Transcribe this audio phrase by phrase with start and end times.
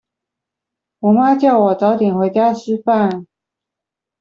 [1.01, 3.25] 我媽叫我早點回家吃飯